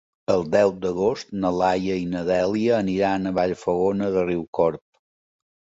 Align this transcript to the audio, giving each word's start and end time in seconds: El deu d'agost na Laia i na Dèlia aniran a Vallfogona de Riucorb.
El 0.35 0.45
deu 0.53 0.71
d'agost 0.85 1.35
na 1.43 1.51
Laia 1.59 1.99
i 2.05 2.09
na 2.15 2.23
Dèlia 2.31 2.75
aniran 2.85 3.29
a 3.29 3.35
Vallfogona 3.39 4.13
de 4.19 4.27
Riucorb. 4.31 4.87